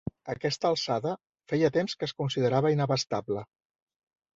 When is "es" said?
2.11-2.19